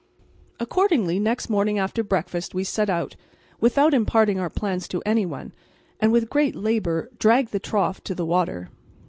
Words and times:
Accordingly, 0.59 1.19
next 1.19 1.47
morning 1.47 1.77
after 1.77 2.03
breakfast 2.03 2.55
we 2.55 2.63
set 2.63 2.89
out, 2.89 3.15
without 3.59 3.93
imparting 3.93 4.39
our 4.39 4.49
plans 4.49 4.87
to 4.87 5.03
any 5.05 5.27
one, 5.27 5.53
and 5.99 6.11
with 6.11 6.27
great 6.27 6.55
labour 6.55 7.11
dragged 7.19 7.51
the 7.51 7.59
trough 7.59 8.03
to 8.05 8.15
the 8.15 8.25
water. 8.25 8.71